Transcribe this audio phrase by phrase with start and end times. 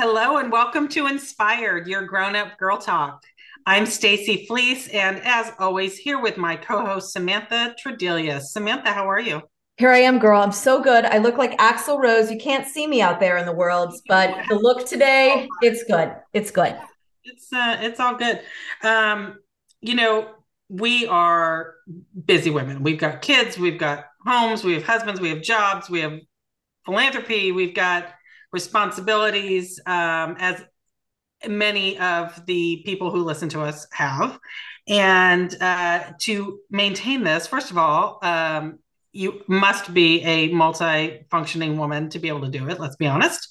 [0.00, 3.22] Hello and welcome to Inspired, your grown-up girl talk.
[3.66, 8.44] I'm Stacy Fleece, and as always, here with my co-host Samantha Tredelius.
[8.44, 9.42] Samantha, how are you?
[9.76, 10.40] Here I am, girl.
[10.40, 11.04] I'm so good.
[11.04, 12.30] I look like Axl Rose.
[12.30, 16.16] You can't see me out there in the world, but the look today, it's good.
[16.32, 16.78] It's good.
[17.24, 18.40] It's uh, it's all good.
[18.82, 19.38] Um,
[19.82, 20.30] you know,
[20.70, 21.74] we are
[22.24, 22.82] busy women.
[22.82, 26.20] We've got kids, we've got homes, we have husbands, we have jobs, we have
[26.86, 28.14] philanthropy, we've got
[28.52, 30.62] responsibilities, um, as
[31.46, 34.38] many of the people who listen to us have.
[34.88, 38.78] And uh, to maintain this, first of all, um,
[39.12, 43.48] you must be a multi-functioning woman to be able to do it let's be honest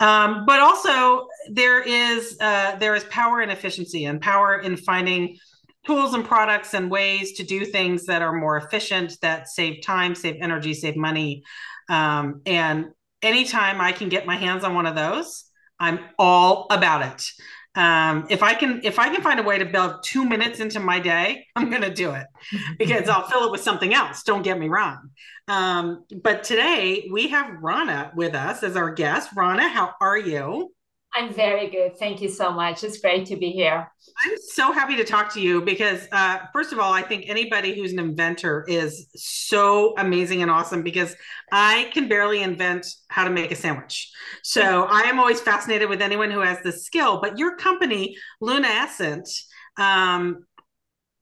[0.00, 5.36] um, but also there is uh, there is power in efficiency and power in finding
[5.84, 10.14] tools and products and ways to do things that are more efficient that save time
[10.14, 11.42] save energy save money
[11.88, 12.86] um, and
[13.22, 15.44] anytime I can get my hands on one of those,
[15.78, 17.30] I'm all about it.
[17.74, 20.78] Um, if I can, if I can find a way to build two minutes into
[20.78, 22.26] my day, I'm going to do it
[22.78, 24.22] because I'll fill it with something else.
[24.22, 25.10] Don't get me wrong.
[25.48, 29.30] Um, but today we have Raana with us as our guest.
[29.34, 30.72] Raana, how are you?
[31.14, 31.98] I'm very good.
[31.98, 32.84] Thank you so much.
[32.84, 33.86] It's great to be here.
[34.24, 37.74] I'm so happy to talk to you because, uh, first of all, I think anybody
[37.74, 41.14] who's an inventor is so amazing and awesome because
[41.50, 44.10] I can barely invent how to make a sandwich.
[44.42, 47.20] So I am always fascinated with anyone who has this skill.
[47.20, 49.28] But your company, Lunaescent,
[49.76, 50.46] um,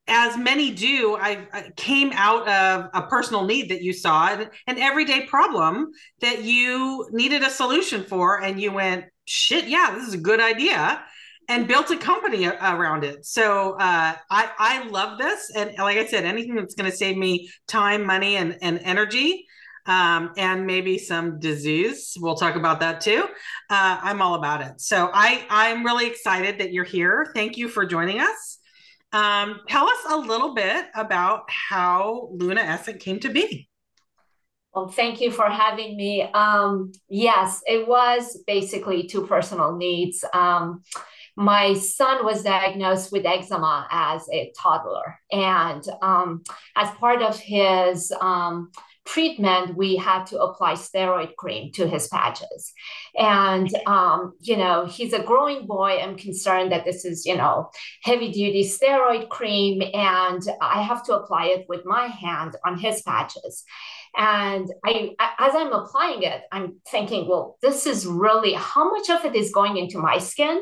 [0.06, 4.48] as many do, I, I, came out of a personal need that you saw, an
[4.78, 10.14] everyday problem that you needed a solution for, and you went, shit, yeah, this is
[10.14, 11.02] a good idea
[11.48, 13.24] and built a company around it.
[13.24, 17.16] So uh, I I love this, and like I said, anything that's going to save
[17.16, 19.46] me time, money, and and energy,
[19.86, 22.14] um, and maybe some disease.
[22.20, 23.26] We'll talk about that too.
[23.68, 24.80] Uh, I'm all about it.
[24.80, 27.30] So I I'm really excited that you're here.
[27.34, 28.58] Thank you for joining us.
[29.12, 33.69] Um, tell us a little bit about how Lunaescent came to be.
[34.74, 36.22] Well, thank you for having me.
[36.22, 40.24] Um, yes, it was basically two personal needs.
[40.32, 40.82] Um,
[41.36, 45.18] my son was diagnosed with eczema as a toddler.
[45.32, 46.42] And um,
[46.76, 48.70] as part of his um,
[49.06, 52.72] treatment, we had to apply steroid cream to his patches.
[53.18, 55.98] And, um, you know, he's a growing boy.
[55.98, 57.70] I'm concerned that this is, you know,
[58.02, 63.02] heavy duty steroid cream, and I have to apply it with my hand on his
[63.02, 63.64] patches.
[64.16, 69.24] And I, as I'm applying it, I'm thinking, well, this is really how much of
[69.24, 70.60] it is going into my skin,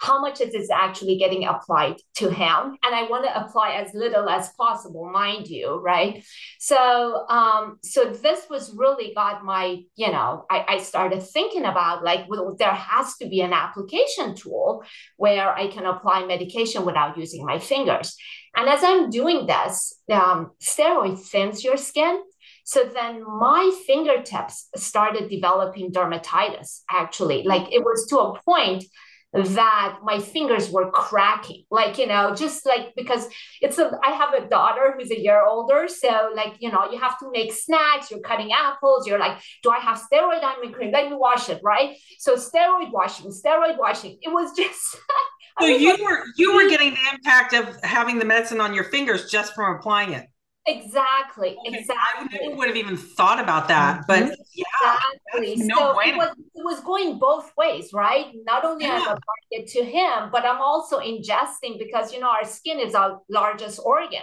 [0.00, 3.94] how much it is actually getting applied to him, and I want to apply as
[3.94, 6.24] little as possible, mind you, right?
[6.58, 12.04] So, um, so this was really got my, you know, I, I started thinking about
[12.04, 14.84] like, well, there has to be an application tool
[15.16, 18.16] where I can apply medication without using my fingers.
[18.56, 22.22] And as I'm doing this, um, steroid thins your skin
[22.64, 27.42] so then my fingertips started developing dermatitis, actually.
[27.44, 28.84] Like it was to a point
[29.32, 33.28] that my fingers were cracking like you know just like because
[33.60, 35.86] it's a i have a daughter who's a year older.
[35.86, 39.70] So like you know you have to make snacks you're cutting apples you're like do
[39.70, 40.42] i have steroid?
[40.42, 40.90] My cream.
[40.90, 41.96] Let me wash it right?
[42.18, 44.18] So steroid washing steroid washing.
[44.20, 44.96] It was just
[45.60, 49.30] so you were you were getting the impact of having the medicine on your fingers
[49.30, 50.26] just from applying it
[50.66, 51.56] Exactly.
[51.66, 51.78] Okay.
[51.78, 52.38] Exactly.
[52.44, 54.32] I would have even thought about that, but mm-hmm.
[54.54, 54.96] yeah,
[55.32, 55.66] exactly.
[55.66, 58.26] No so it was, it was going both ways, right?
[58.44, 58.96] Not only yeah.
[58.96, 62.94] I'm applying it to him, but I'm also ingesting because you know our skin is
[62.94, 64.22] our largest organ,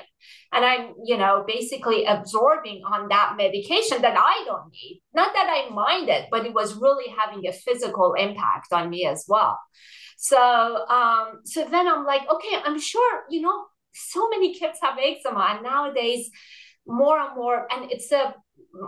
[0.54, 5.02] and I'm you know basically absorbing on that medication that I don't need.
[5.16, 9.08] Not that I mind it, but it was really having a physical impact on me
[9.08, 9.58] as well.
[10.18, 13.66] So um, so then I'm like, okay, I'm sure you know
[13.98, 16.30] so many kids have eczema and nowadays
[16.86, 18.34] more and more and it's a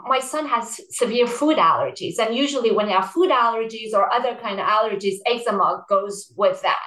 [0.08, 4.36] my son has severe food allergies and usually when you have food allergies or other
[4.36, 6.86] kind of allergies eczema goes with that.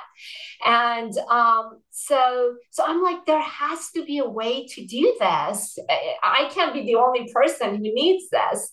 [0.64, 5.78] And um, so so i'm like there has to be a way to do this.
[6.22, 8.70] I can't be the only person who needs this.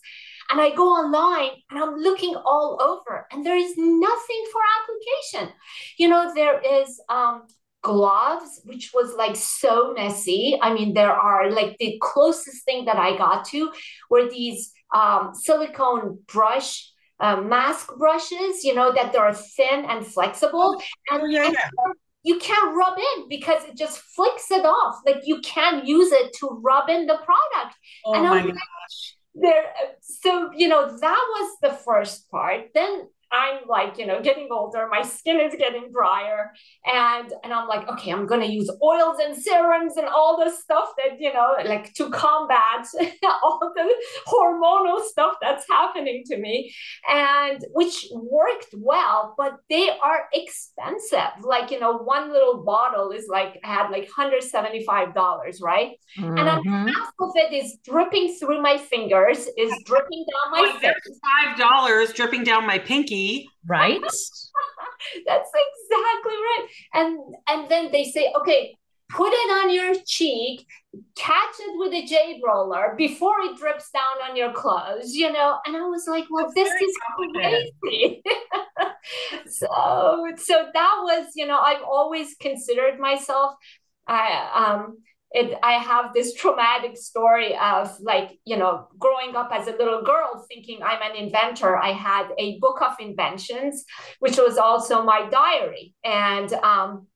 [0.52, 5.56] And i go online and i'm looking all over and there is nothing for application.
[5.98, 7.48] You know there is um,
[7.82, 10.58] gloves, which was like so messy.
[10.62, 13.72] I mean, there are like the closest thing that I got to
[14.10, 16.90] were these um, silicone brush.
[17.22, 20.82] Uh, mask brushes, you know, that they're thin and flexible.
[21.12, 21.70] And, oh, yeah, yeah.
[22.24, 25.02] you can't rub in because it just flicks it off.
[25.06, 27.76] Like you can't use it to rub in the product.
[28.06, 29.16] Oh and my like, gosh.
[29.36, 29.66] There,
[30.00, 32.70] so you know that was the first part.
[32.74, 36.52] Then I'm like, you know, getting older, my skin is getting drier.
[36.86, 40.90] And and I'm like, okay, I'm gonna use oils and serums and all the stuff
[40.98, 42.88] that, you know, like to combat
[43.44, 43.94] all the
[44.28, 46.74] hormonal stuff that's happening to me.
[47.10, 51.44] And which worked well, but they are expensive.
[51.44, 55.92] Like, you know, one little bottle is like I had like $175, right?
[56.18, 56.38] Mm-hmm.
[56.38, 60.94] And half of it is dripping through my fingers, is dripping down my face.
[61.22, 63.19] Five dollars dripping down my pinky.
[63.68, 64.02] Right.
[65.26, 66.68] That's exactly right.
[66.94, 68.76] And and then they say, okay,
[69.10, 70.66] put it on your cheek,
[71.16, 75.58] catch it with a jade roller before it drips down on your clothes, you know.
[75.66, 76.98] And I was like, well, That's this is
[77.34, 78.22] crazy.
[79.48, 83.56] so so that was, you know, I've always considered myself
[84.10, 84.98] I um
[85.32, 90.02] it i have this traumatic story of like you know growing up as a little
[90.02, 93.86] girl thinking i'm an inventor i had a book of inventions
[94.20, 95.94] which was also my diary.
[96.04, 97.08] And um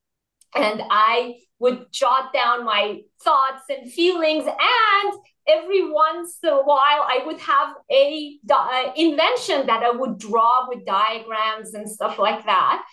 [0.56, 5.13] and i would jot down my thoughts and feelings and
[5.48, 10.68] every once in a while i would have a di- invention that i would draw
[10.69, 12.83] with diagrams and stuff like that.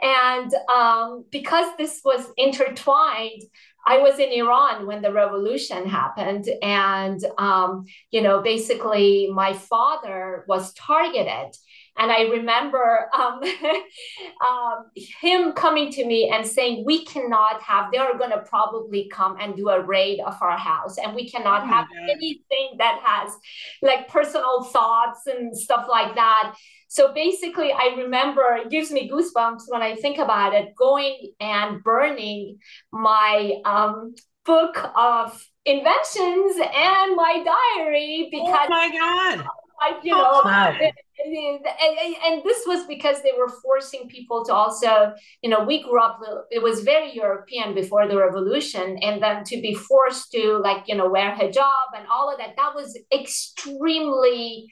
[0.00, 3.42] And um, because this was intertwined
[3.86, 6.48] I was in Iran when the revolution happened.
[6.62, 11.56] And, um, you know, basically my father was targeted.
[11.98, 13.40] And I remember um,
[14.48, 14.90] um,
[15.20, 19.56] him coming to me and saying, We cannot have, they're going to probably come and
[19.56, 20.98] do a raid of our house.
[20.98, 22.10] And we cannot oh have God.
[22.10, 23.36] anything that has
[23.82, 26.54] like personal thoughts and stuff like that.
[26.88, 31.82] So basically, I remember it gives me goosebumps when I think about it going and
[31.84, 32.58] burning
[32.92, 34.14] my um,
[34.44, 38.66] book of inventions and my diary oh because.
[38.66, 39.46] Oh my God.
[39.80, 40.76] I, you know, wow.
[40.78, 40.92] and,
[41.26, 45.12] and, and, this was because they were forcing people to also,
[45.42, 48.98] you know, we grew up, it was very European before the revolution.
[49.02, 52.56] And then to be forced to, like, you know, wear hijab and all of that,
[52.56, 54.66] that was extremely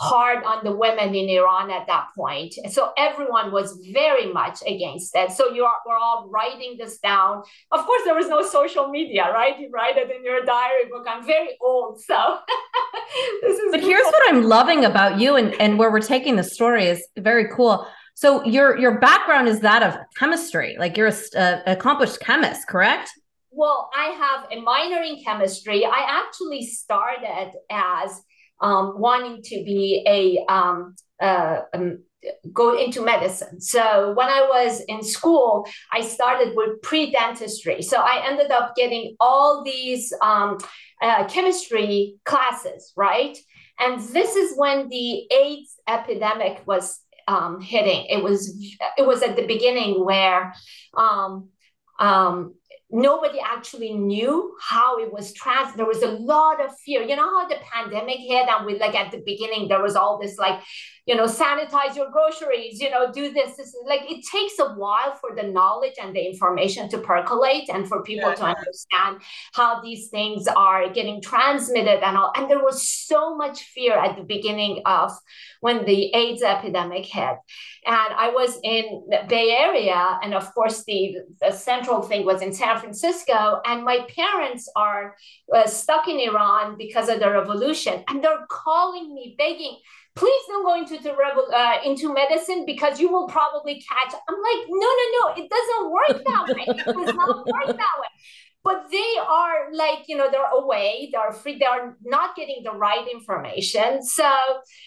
[0.00, 2.54] hard on the women in Iran at that point.
[2.70, 5.30] So everyone was very much against it.
[5.30, 7.42] So you are we're all writing this down.
[7.70, 9.58] Of course, there was no social media, right?
[9.58, 11.06] You write it in your diary book.
[11.08, 12.38] I'm very old, so
[13.42, 13.70] this is.
[13.70, 17.06] But here's what I'm loving about you, and and where we're taking the story is
[17.16, 17.86] very cool.
[18.14, 23.10] So your your background is that of chemistry, like you're a, accomplished chemist, correct?
[23.50, 25.84] Well, I have a minor in chemistry.
[25.84, 28.20] I actually started as
[28.60, 31.98] um, wanting to be a um, uh, um,
[32.52, 33.60] go into medicine.
[33.60, 37.82] So when I was in school, I started with pre-dentistry.
[37.82, 40.58] So I ended up getting all these um,
[41.02, 43.36] uh, chemistry classes, right?
[43.78, 48.06] And this is when the AIDS epidemic was um, hitting.
[48.06, 48.56] It was
[48.96, 50.54] it was at the beginning where
[50.96, 51.48] um,
[51.98, 52.54] um,
[52.94, 57.02] nobody actually knew how it was trans there was a lot of fear.
[57.02, 60.18] You know how the pandemic hit and we like at the beginning there was all
[60.20, 60.60] this like
[61.06, 65.14] you know sanitize your groceries you know do this this like it takes a while
[65.20, 68.34] for the knowledge and the information to percolate and for people yeah.
[68.34, 69.20] to understand
[69.52, 72.32] how these things are getting transmitted and all.
[72.34, 75.12] And there was so much fear at the beginning of
[75.60, 77.36] when the aids epidemic hit.
[77.86, 82.40] And i was in the bay area and of course the, the central thing was
[82.40, 85.16] in san francisco and my parents are
[85.54, 88.04] uh, stuck in iran because of the revolution.
[88.08, 89.76] And they're calling me begging
[90.16, 94.14] please don't go into the uh, into medicine because you will probably catch.
[94.28, 96.64] I'm like, no, no, no, it doesn't work that way.
[96.68, 98.08] It does not work that way.
[98.64, 103.06] But they are like, you know, they're away, they're free, they're not getting the right
[103.12, 104.02] information.
[104.02, 104.30] So,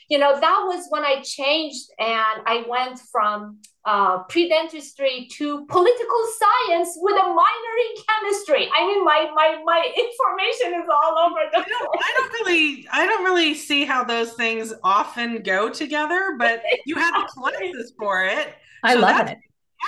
[0.10, 6.24] you know, that was when I changed and I went from uh, pre-dentistry to political
[6.40, 8.70] science with a minor in chemistry.
[8.76, 12.04] I mean, my my my information is all over the place.
[12.04, 16.36] I don't really, I don't really see how those things often go together.
[16.38, 18.56] But you have the classes for it.
[18.84, 19.38] I so love it.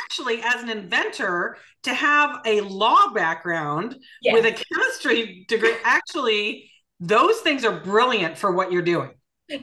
[0.09, 4.33] Actually, as an inventor, to have a law background yes.
[4.33, 9.11] with a chemistry degree, actually, those things are brilliant for what you're doing.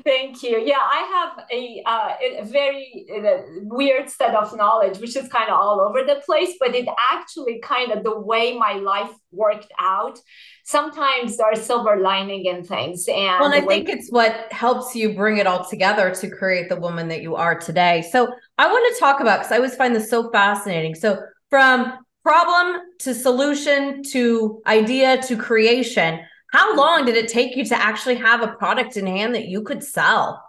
[0.04, 0.60] Thank you.
[0.64, 5.48] Yeah, I have a, uh, a very uh, weird set of knowledge, which is kind
[5.48, 9.72] of all over the place, but it actually kind of the way my life worked
[9.78, 10.18] out.
[10.64, 13.06] Sometimes there are silver lining in things.
[13.06, 16.68] And, well, and I think it's what helps you bring it all together to create
[16.68, 18.04] the woman that you are today.
[18.10, 18.28] So
[18.58, 20.96] I want to talk about, because I always find this so fascinating.
[20.96, 26.18] So from problem to solution to idea to creation
[26.56, 29.60] how long did it take you to actually have a product in hand that you
[29.60, 30.42] could sell?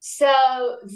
[0.00, 0.26] So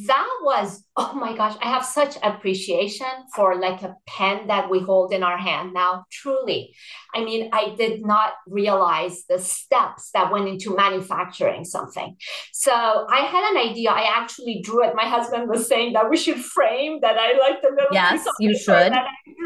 [0.07, 4.79] that was oh my gosh i have such appreciation for like a pen that we
[4.79, 6.73] hold in our hand now truly.
[7.15, 12.17] I mean i did not realize the steps that went into manufacturing something.
[12.53, 13.91] So i had an idea.
[13.91, 14.95] I actually drew it.
[14.95, 18.57] My husband was saying that we should frame that i like the little yes you
[18.57, 18.93] should.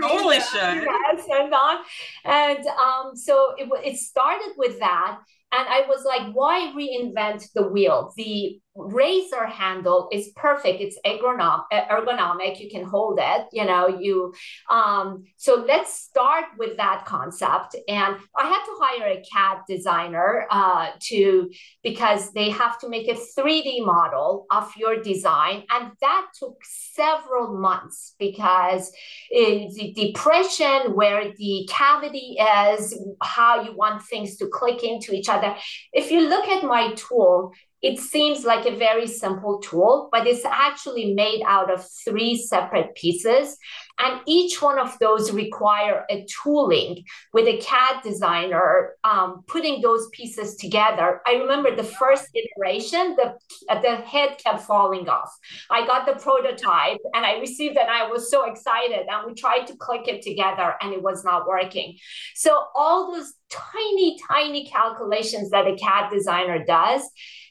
[0.02, 0.84] Totally should.
[0.84, 1.78] yes, and on
[2.24, 5.18] and um so it, it started with that
[5.52, 8.12] and I was like, why reinvent the wheel?
[8.16, 10.80] The razor handle is perfect.
[10.80, 12.60] It's ergonomic.
[12.60, 14.34] You can hold it, you know, you,
[14.70, 17.76] um, so let's start with that concept.
[17.88, 21.50] And I had to hire a CAD designer uh, to,
[21.82, 25.64] because they have to make a 3D model of your design.
[25.70, 28.92] And that took several months because
[29.30, 35.56] the depression where the cavity is, how you want things to click into each other.
[35.92, 37.52] If you look at my tool,
[37.82, 42.94] it seems like a very simple tool, but it's actually made out of three separate
[42.94, 43.58] pieces.
[43.98, 50.08] And each one of those require a tooling with a CAD designer um, putting those
[50.12, 51.20] pieces together.
[51.26, 53.34] I remember the first iteration, the,
[53.68, 55.32] the head kept falling off.
[55.70, 59.06] I got the prototype and I received it and I was so excited.
[59.08, 61.96] And we tried to click it together and it was not working.
[62.34, 67.02] So all those tiny, tiny calculations that a CAD designer does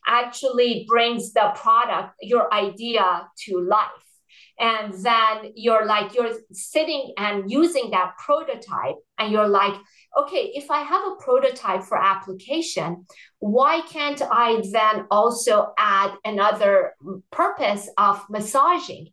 [0.08, 3.90] actually brings the product, your idea to life.
[4.58, 9.74] And then you're like, you're sitting and using that prototype, and you're like,
[10.18, 13.06] okay, if I have a prototype for application,
[13.40, 16.96] why can't I then also add another
[17.32, 19.10] purpose of massaging?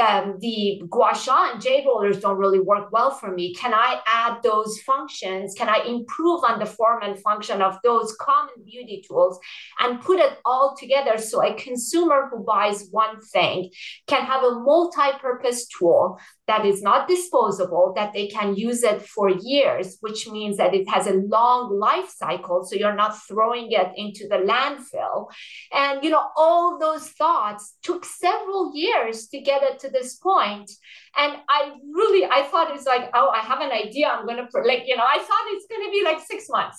[0.00, 3.54] Um, the gua sha and jade rollers don't really work well for me.
[3.54, 5.54] Can I add those functions?
[5.56, 9.38] Can I improve on the form and function of those common beauty tools
[9.78, 13.70] and put it all together so a consumer who buys one thing
[14.06, 19.30] can have a multi-purpose tool that is not disposable, that they can use it for
[19.30, 22.64] years, which means that it has a long life cycle.
[22.64, 25.28] So you're not throwing it into the landfill.
[25.72, 30.70] And, you know, all those thoughts took several years to get it to this point.
[31.16, 34.08] And I really, I thought it's like, oh, I have an idea.
[34.08, 36.78] I'm going to, like, you know, I thought it's going to be like six months.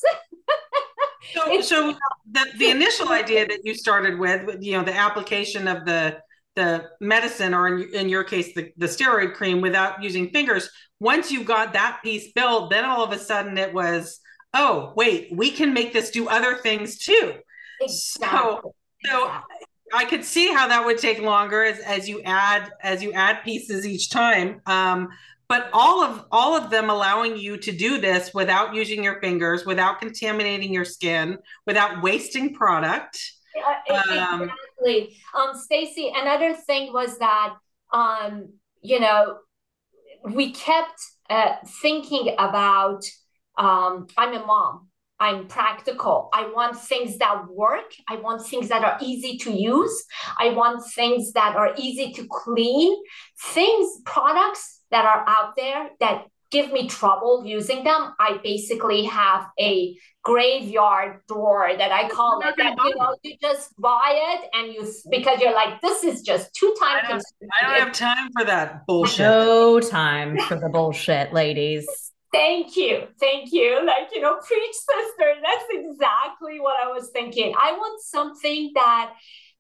[1.34, 1.96] so, so
[2.32, 6.20] the, the initial idea that you started with, you know, the application of the
[6.58, 10.67] the medicine or in, in your case the, the steroid cream without using fingers
[11.00, 14.20] once you got that piece built then all of a sudden it was
[14.54, 17.34] oh wait we can make this do other things too
[17.82, 18.39] exactly.
[18.39, 18.74] so
[19.06, 19.32] so
[19.94, 23.44] i could see how that would take longer as, as you add as you add
[23.44, 25.10] pieces each time um,
[25.48, 29.66] but all of all of them allowing you to do this without using your fingers
[29.66, 33.20] without contaminating your skin without wasting product
[33.89, 35.18] um, exactly.
[35.36, 37.56] Um, Stacy, another thing was that,
[37.94, 38.50] um,
[38.82, 39.38] you know,
[40.24, 41.00] we kept
[41.30, 43.04] uh, thinking about,
[43.58, 44.88] um, I'm a mom.
[45.20, 46.30] I'm practical.
[46.32, 47.92] I want things that work.
[48.08, 50.06] I want things that are easy to use.
[50.40, 52.96] I want things that are easy to clean.
[53.40, 59.48] Things, products that are out there that give me trouble using them, I basically have
[59.60, 62.56] a graveyard door that I call it.
[62.58, 66.54] That you know, you just buy it and you because you're like, this is just
[66.54, 67.50] too time consuming.
[67.60, 69.20] I don't have time for that bullshit.
[69.20, 72.12] No time for the bullshit, ladies.
[72.34, 73.07] Thank you.
[73.19, 73.86] Thank you.
[73.86, 75.34] Like, you know, preach sister.
[75.41, 77.53] That's exactly what I was thinking.
[77.57, 79.13] I want something that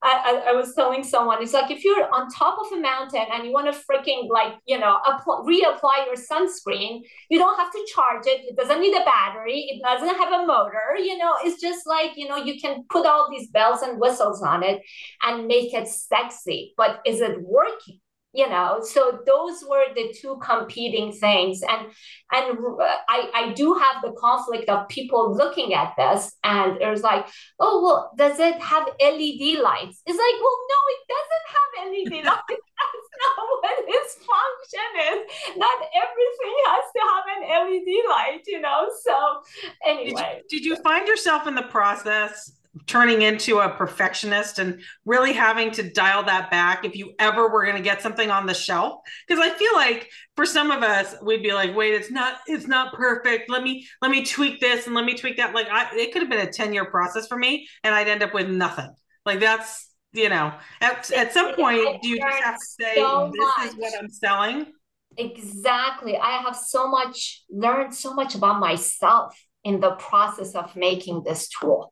[0.03, 3.43] I, I, was telling someone, it's like if you're on top of a mountain and
[3.43, 7.87] you want to freaking like, you know, apply, reapply your sunscreen, you don't have to
[7.95, 8.41] charge it.
[8.47, 9.61] It doesn't need a battery.
[9.71, 10.97] It doesn't have a motor.
[10.99, 14.43] You know, it's just like, you know, you can put all these bells and whistles
[14.43, 14.83] on it
[15.23, 16.75] and make it sexy.
[16.77, 17.99] But is it working?
[18.33, 21.61] You know so those were the two competing things.
[21.63, 21.87] And
[22.31, 22.57] and
[23.07, 27.25] i i do have the conflict of people looking at this and it was like
[27.59, 30.01] oh well does it have led lights?
[30.05, 32.63] It's like well no it doesn't have led lights.
[32.77, 35.57] That's not what its function is.
[35.57, 39.15] Not everything has to have an led light you know so
[39.85, 42.51] anyway did you, did you find yourself in the process
[42.85, 47.63] turning into a perfectionist and really having to dial that back if you ever were
[47.63, 48.99] going to get something on the shelf.
[49.27, 52.67] Because i feel like for some of us we'd be like wait it's not it's
[52.67, 53.49] not perfect.
[53.49, 55.53] Let me let me tweak this and let me tweak that.
[55.53, 58.23] Like I, it could have been a 10 year process for me and i'd end
[58.23, 58.93] up with nothing.
[59.25, 63.31] Like that's you know at, at some point do you just have to say so
[63.33, 63.67] this much.
[63.67, 64.67] is what i'm selling?
[65.17, 66.15] Exactly.
[66.15, 71.49] I have so much learned so much about myself in the process of making this
[71.49, 71.91] tool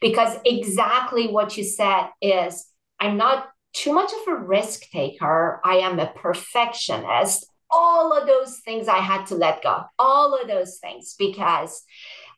[0.00, 2.66] because exactly what you said is
[3.00, 5.60] I'm not too much of a risk taker.
[5.64, 7.46] I am a perfectionist.
[7.70, 9.82] All of those things I had to let go.
[9.98, 11.82] All of those things because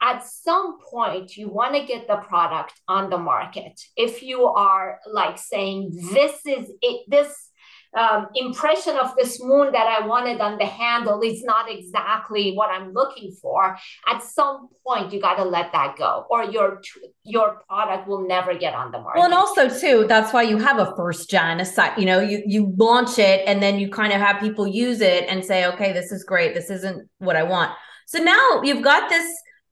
[0.00, 3.78] at some point you want to get the product on the market.
[3.96, 7.50] If you are like saying this is it, this
[7.94, 12.70] um, impression of this moon that I wanted on the handle is not exactly what
[12.70, 13.76] I'm looking for.
[14.06, 16.82] At some point, you got to let that go, or your
[17.24, 19.18] your product will never get on the market.
[19.18, 21.60] Well, and also too, that's why you have a first gen.
[21.60, 25.00] Aside, you know, you you launch it, and then you kind of have people use
[25.00, 26.54] it and say, okay, this is great.
[26.54, 27.72] This isn't what I want.
[28.06, 29.26] So now you've got this.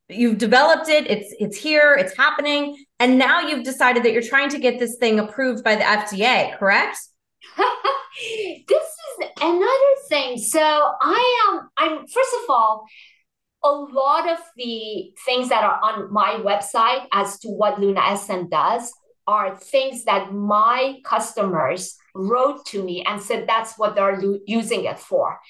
[0.09, 1.11] You've developed it.
[1.11, 1.94] It's it's here.
[1.94, 2.76] It's happening.
[3.00, 6.59] And now you've decided that you're trying to get this thing approved by the FDA.
[6.59, 6.99] Correct?
[8.69, 10.39] this is another thing.
[10.39, 12.87] So I am I'm first of all,
[13.63, 18.51] a lot of the things that are on my website as to what Luna Lunaescent
[18.51, 18.93] does
[19.27, 24.85] are things that my customers wrote to me and said that's what they're lo- using
[24.85, 25.41] it for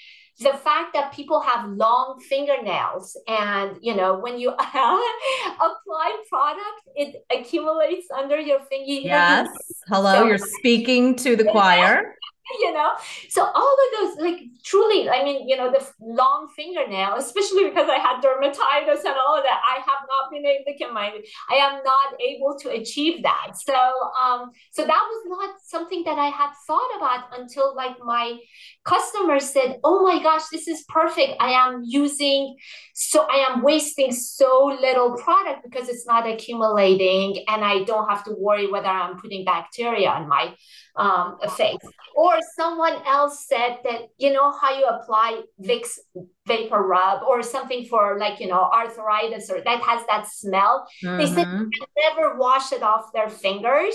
[0.44, 7.24] the fact that people have long fingernails and you know when you apply product it
[7.36, 8.84] accumulates under your finger.
[8.86, 9.48] Yes.
[9.88, 12.14] Hello so, you're speaking to the choir
[12.60, 12.92] you know?
[13.28, 17.88] So all of those like truly i mean you know the long fingernail especially because
[17.88, 21.12] i had dermatitis and all of that i have not been able to get my
[21.50, 23.52] i am not able to achieve that.
[23.54, 28.38] So um so that was not something that i had thought about until like my
[28.84, 31.34] customers said oh my gosh this is perfect.
[31.40, 32.56] I am using
[32.94, 38.24] so i am wasting so little product because it's not accumulating and i don't have
[38.24, 40.54] to worry whether i'm putting bacteria on my
[40.96, 41.78] um, a face.
[42.14, 45.98] Or someone else said that you know how you apply Vicks
[46.46, 50.86] vapor rub or something for like you know arthritis or that has that smell.
[51.02, 51.18] Mm-hmm.
[51.18, 51.68] they said mm-hmm.
[51.96, 53.94] never wash it off their fingers.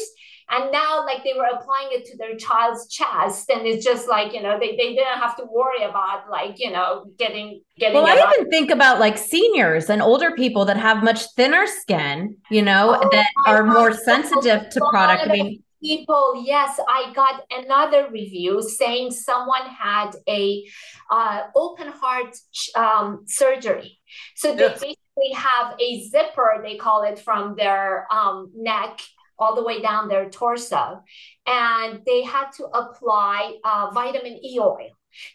[0.51, 3.51] And now like they were applying it to their child's chest.
[3.51, 6.71] And it's just like you know they, they didn't have to worry about like you
[6.71, 11.01] know getting getting well i even think about like seniors and older people that have
[11.01, 15.23] much thinner skin you know oh, that are more sensitive to product.
[15.23, 20.65] I mean people yes i got another review saying someone had a
[21.11, 22.35] uh, open heart
[22.75, 23.97] um, surgery
[24.35, 24.79] so they yes.
[24.79, 28.99] basically have a zipper they call it from their um, neck
[29.37, 31.01] all the way down their torso
[31.47, 34.89] and they had to apply uh, vitamin e oil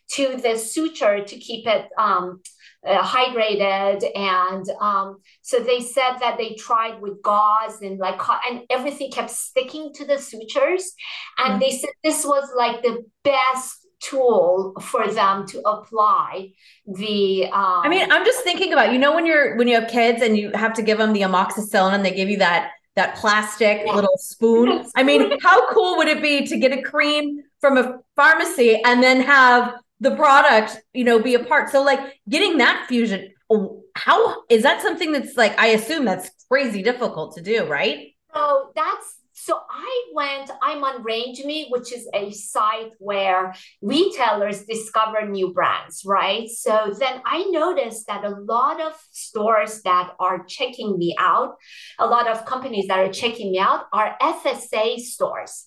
[0.09, 2.41] to the suture to keep it um,
[2.87, 8.63] uh, hydrated and um, so they said that they tried with gauze and like and
[8.71, 10.93] everything kept sticking to the sutures
[11.39, 11.61] and mm-hmm.
[11.61, 16.51] they said this was like the best tool for them to apply
[16.87, 19.89] the um, i mean i'm just thinking about you know when you're when you have
[19.89, 23.17] kids and you have to give them the amoxicillin and they give you that that
[23.17, 23.95] plastic yeah.
[23.95, 27.99] little spoon i mean how cool would it be to get a cream from a
[28.15, 31.71] pharmacy and then have the product, you know, be a part.
[31.71, 36.31] So like getting that fusion, oh, how is that something that's like I assume that's
[36.51, 38.15] crazy difficult to do, right?
[38.35, 43.53] So that's so I went, I'm on RangeMe, which is a site where
[43.83, 46.49] retailers discover new brands, right?
[46.49, 51.57] So then I noticed that a lot of stores that are checking me out,
[51.99, 55.67] a lot of companies that are checking me out are FSA stores,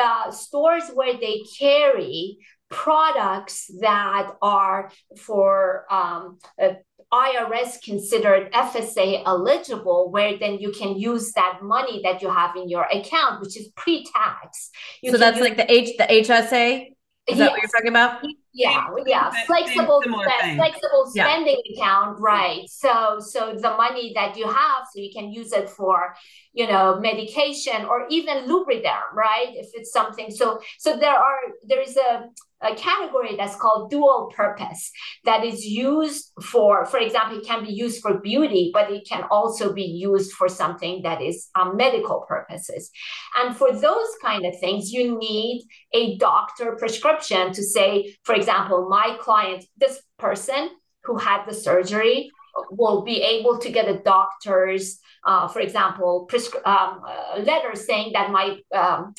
[0.00, 2.38] uh, stores where they carry
[2.70, 6.74] products that are for um, uh,
[7.12, 12.68] IRS considered FSA eligible, where then you can use that money that you have in
[12.68, 14.70] your account, which is pre-tax.
[15.02, 16.86] You so that's use- like the H the HSA.
[17.28, 17.38] Is yes.
[17.38, 18.24] that what you're talking about?
[18.52, 21.84] Yeah, yeah, flexible, spend, flexible spending yeah.
[21.84, 22.62] account, right?
[22.68, 26.14] So, so the money that you have, so you can use it for,
[26.52, 29.48] you know, medication or even lubriderm, right?
[29.54, 30.30] If it's something.
[30.32, 32.24] So, so there are there is a
[32.62, 34.90] a category that's called dual purpose
[35.24, 39.24] that is used for, for example, it can be used for beauty, but it can
[39.30, 42.90] also be used for something that is um, medical purposes.
[43.36, 48.88] And for those kind of things, you need a doctor prescription to say, for example,
[48.88, 50.70] my client, this person
[51.04, 52.30] who had the surgery
[52.70, 57.02] will be able to get a doctor's, uh, for example, prescri- um,
[57.44, 59.14] letter saying that my um,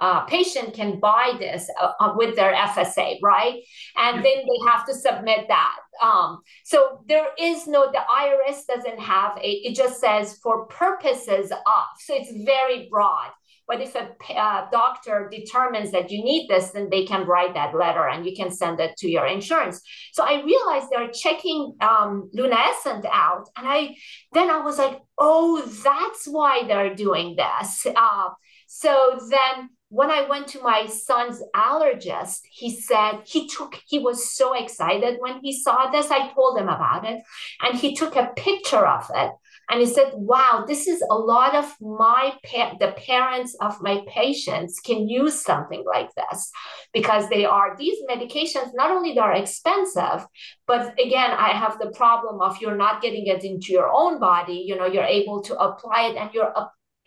[0.00, 3.62] uh, patient can buy this uh, uh with their FSA, right?
[3.96, 5.76] And then they have to submit that.
[6.02, 11.50] Um, so there is no, the IRS doesn't have a, it just says for purposes
[11.50, 11.84] of.
[11.98, 13.30] So it's very broad.
[13.68, 17.74] But if a uh, doctor determines that you need this, then they can write that
[17.76, 19.82] letter and you can send it to your insurance.
[20.14, 23.44] So I realized they're checking um, Lunaescent out.
[23.58, 23.94] And I
[24.32, 27.86] then I was like, oh, that's why they're doing this.
[27.94, 28.30] Uh,
[28.68, 34.30] so then when I went to my son's allergist, he said he took, he was
[34.30, 36.10] so excited when he saw this.
[36.10, 37.22] I told him about it
[37.62, 39.32] and he took a picture of it.
[39.70, 44.02] And he said, wow, this is a lot of my, pa- the parents of my
[44.08, 46.50] patients can use something like this
[46.94, 50.26] because they are, these medications, not only they are expensive,
[50.66, 54.64] but again, I have the problem of you're not getting it into your own body.
[54.66, 56.52] You know, you're able to apply it and you're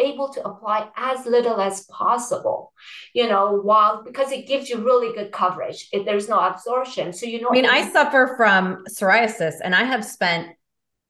[0.01, 2.73] able to apply as little as possible
[3.13, 5.87] you know while because it gives you really good coverage.
[5.91, 7.13] If there's no absorption.
[7.13, 10.49] So you know i mean i suffer from psoriasis and i have spent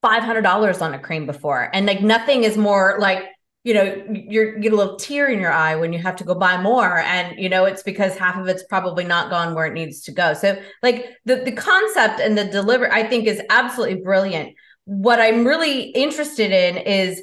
[0.04, 3.24] $500 on a cream before and like nothing is more like
[3.64, 6.24] you know you're you get a little tear in your eye when you have to
[6.24, 9.68] go buy more and you know it's because half of it's probably not gone where
[9.68, 10.34] it needs to go.
[10.34, 14.56] So like the the concept and the delivery i think is absolutely brilliant.
[14.86, 17.22] What i'm really interested in is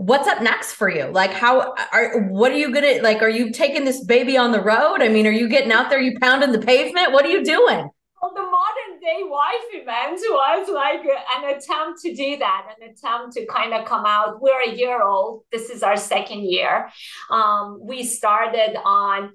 [0.00, 3.50] what's up next for you like how are what are you gonna like are you
[3.52, 6.52] taking this baby on the road i mean are you getting out there you pounding
[6.52, 7.86] the pavement what are you doing
[8.22, 13.34] well, the modern day wife event was like an attempt to do that, an attempt
[13.34, 14.42] to kind of come out.
[14.42, 15.44] We're a year old.
[15.50, 16.90] This is our second year.
[17.30, 19.30] Um, we started on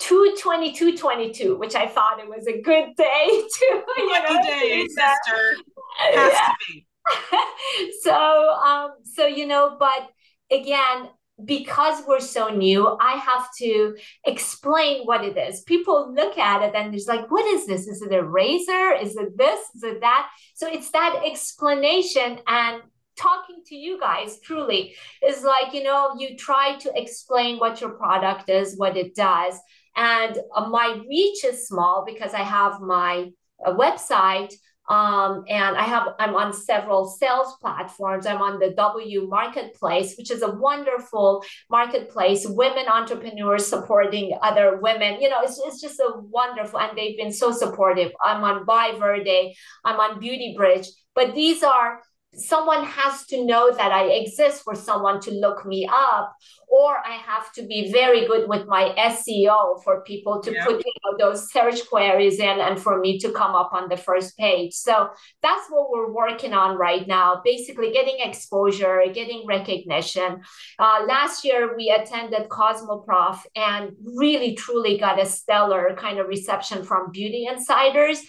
[0.00, 3.26] 22222, which I thought it was a good day
[3.58, 5.56] to, you Lucky know, day, sister.
[5.96, 6.48] Has yeah.
[6.48, 6.86] to be.
[8.02, 10.10] so um so you know but
[10.50, 11.08] again
[11.44, 15.62] because we're so new i have to explain what it is.
[15.62, 17.86] People look at it and it's like what is this?
[17.86, 18.92] Is it a razor?
[18.92, 19.60] Is it this?
[19.74, 20.28] Is it that?
[20.54, 22.82] So it's that explanation and
[23.16, 24.94] talking to you guys truly
[25.26, 29.58] is like you know you try to explain what your product is what it does.
[29.96, 33.30] And uh, my reach is small because i have my
[33.64, 34.52] uh, website
[34.88, 38.26] um, and I have I'm on several sales platforms.
[38.26, 45.20] I'm on the W Marketplace, which is a wonderful marketplace, women entrepreneurs supporting other women.
[45.20, 48.12] You know, it's, it's just a wonderful, and they've been so supportive.
[48.22, 52.00] I'm on Buy Verde, I'm on Beauty Bridge, but these are
[52.36, 56.34] someone has to know that I exist for someone to look me up,
[56.68, 60.64] or I have to be very good with my SEO for people to yeah.
[60.64, 63.96] put you know, those search queries in and for me to come up on the
[63.96, 64.74] first page.
[64.74, 65.08] So
[65.42, 67.40] that's what we're working on right now.
[67.44, 70.42] Basically, getting exposure, getting recognition.
[70.78, 76.84] Uh, last year, we attended Cosmoprof and really truly got a stellar kind of reception
[76.84, 78.20] from beauty insiders.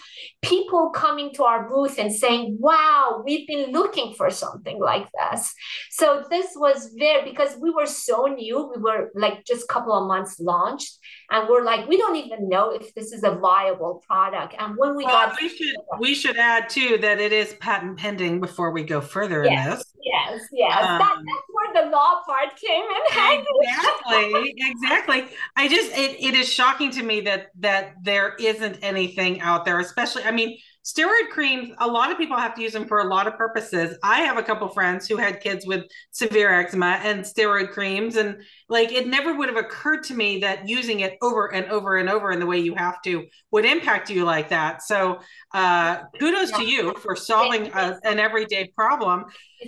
[0.41, 5.53] People coming to our booth and saying, Wow, we've been looking for something like this.
[5.91, 8.71] So this was very because we were so new.
[8.75, 10.97] We were like just a couple of months launched,
[11.29, 14.55] and we're like, we don't even know if this is a viable product.
[14.57, 17.97] And when we well, got, we should we should add too that it is patent
[17.97, 19.85] pending before we go further yes, in this.
[20.03, 23.47] Yes, yes, um, that, that's where the law part came in.
[23.61, 25.25] Exactly, exactly.
[25.55, 29.79] I just it, it is shocking to me that that there isn't anything out there,
[29.79, 30.23] especially.
[30.23, 33.27] I mean steroid creams a lot of people have to use them for a lot
[33.27, 33.97] of purposes.
[34.03, 38.41] I have a couple friends who had kids with severe eczema and steroid creams and
[38.69, 42.09] like it never would have occurred to me that using it over and over and
[42.09, 44.81] over in the way you have to would impact you like that.
[44.81, 45.19] So
[45.53, 46.57] uh kudos yeah.
[46.57, 49.25] to you for solving a, an everyday problem.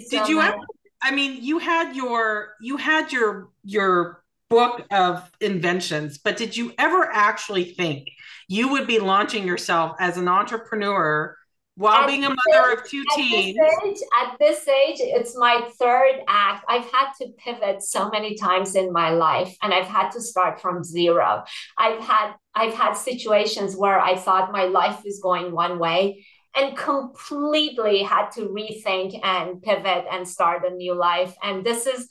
[0.10, 0.58] Did you ever
[1.01, 6.73] i mean you had your you had your your book of inventions, but did you
[6.77, 8.10] ever actually think
[8.49, 11.38] you would be launching yourself as an entrepreneur
[11.75, 13.55] while at being a mother of two at teens?
[13.55, 16.65] This age, at this age, it's my third act.
[16.67, 20.59] I've had to pivot so many times in my life, and I've had to start
[20.59, 21.43] from zero.
[21.77, 26.75] I've had I've had situations where I thought my life was going one way and
[26.75, 31.35] completely had to rethink and pivot and start a new life.
[31.43, 32.09] And this is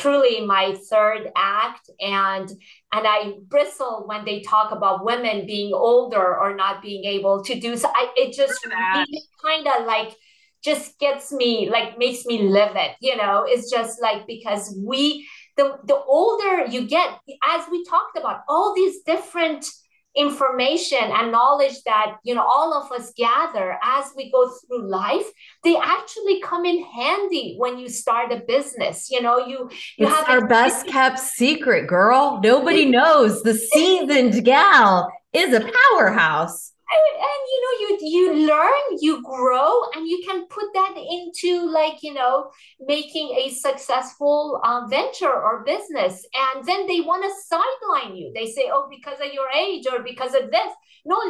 [0.00, 1.90] truly my third act.
[2.00, 2.48] And
[2.92, 7.58] and i bristle when they talk about women being older or not being able to
[7.58, 7.88] do so.
[7.94, 10.16] I, it just really kind of like
[10.62, 13.44] just gets me like makes me live it you know?
[13.46, 18.74] It's just like because we the the older you get as we talked about all
[18.74, 19.66] these different
[20.16, 25.26] information and knowledge that you know all of us gather as we go through life
[25.62, 30.14] they actually come in handy when you start a business you know you you it's
[30.14, 32.40] have our best kept secret girl.
[32.42, 33.42] Nobody knows.
[33.42, 39.82] The seasoned gal is a powerhouse and, and, you know you you learn you grow
[39.94, 42.50] and you can put that into like you know
[42.80, 46.26] making a successful um, venture or business.
[46.34, 48.32] And then they want to sideline you.
[48.34, 50.72] They say oh because of your age or because of this.
[51.04, 51.20] No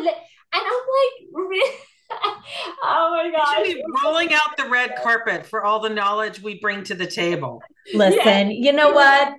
[0.52, 1.74] and i'm like really
[2.82, 3.58] oh my gosh.
[3.62, 6.94] We should be rolling out the red carpet for all the knowledge we bring to
[6.94, 7.62] the table.
[7.94, 8.70] Listen, yeah.
[8.70, 9.34] you know what?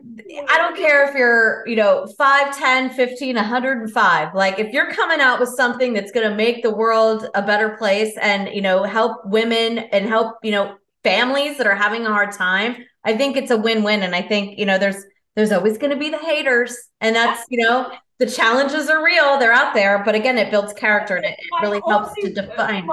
[0.49, 4.35] I don't care if you're, you know, 5, 10, 15, 105.
[4.35, 7.69] Like if you're coming out with something that's going to make the world a better
[7.77, 12.09] place and, you know, help women and help, you know, families that are having a
[12.09, 15.03] hard time, I think it's a win-win and I think, you know, there's
[15.35, 17.89] there's always going to be the haters and that's, you know,
[18.21, 21.81] the challenges are real, they're out there, but again, it builds character and it really
[21.87, 22.87] helps to define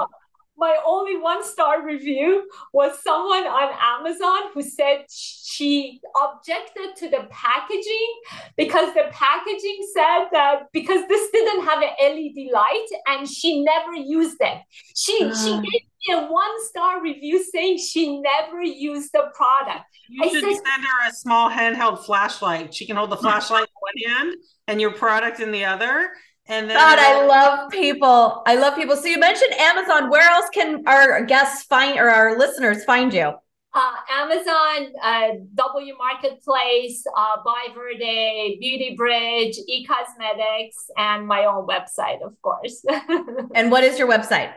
[0.59, 7.25] my only one star review was someone on Amazon who said she objected to the
[7.31, 8.11] packaging
[8.57, 13.93] because the packaging said that because this didn't have an LED light and she never
[13.93, 14.61] used it.
[14.95, 15.33] She uh.
[15.33, 19.85] she gave me a one star review saying she never used the product.
[20.07, 22.73] You I should said, send her a small handheld flashlight.
[22.73, 24.35] She can hold the flashlight in one hand
[24.67, 26.11] and your product in the other
[26.49, 28.41] and then God, I love people.
[28.47, 28.95] I love people.
[28.95, 30.09] So you mentioned Amazon.
[30.09, 33.33] Where else can our guests find or our listeners find you?
[33.71, 41.67] Uh, Amazon, uh, W Marketplace, uh, Buy Verde, Beauty Bridge, E Cosmetics, and my own
[41.67, 42.83] website, of course.
[43.53, 44.51] and what is your website?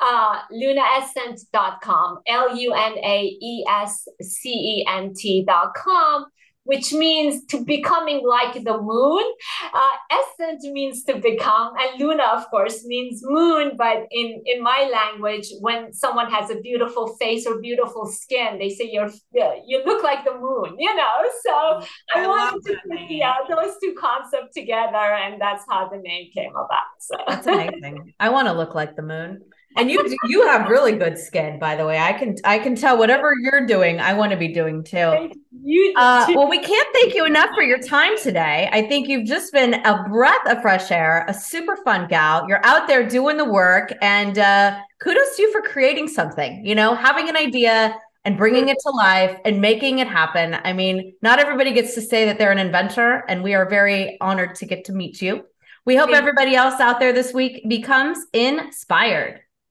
[0.00, 6.26] Uh, lunaescent.com, L U N A E S C E N T.com
[6.66, 9.24] which means to becoming like the moon.
[9.72, 13.72] Uh, essence means to become, and Luna, of course, means moon.
[13.78, 18.68] But in in my language, when someone has a beautiful face or beautiful skin, they
[18.68, 20.76] say you're you look like the moon.
[20.78, 21.54] You know, so
[22.14, 26.30] I, I wanted to put yeah, those two concepts together, and that's how the name
[26.34, 26.90] came about.
[26.98, 28.12] So that's amazing.
[28.18, 29.42] I want to look like the moon
[29.76, 31.98] and you you have really good skin by the way.
[31.98, 35.30] I can i can tell whatever you're doing i want to be doing too.
[35.62, 38.68] You uh, well we can't thank you enough for your time today.
[38.72, 42.46] I think you've just been a breath of fresh air a super fun gal.
[42.48, 46.74] You're out there doing the work and uh, kudos to you for creating something you
[46.74, 50.56] know having an idea and bringing it to life and making it happen.
[50.64, 54.16] I mean not everybody gets to say that they're an inventor and we are very
[54.20, 55.44] honored to get to meet you.
[55.84, 59.40] We hope everybody else out there this week becomes inspired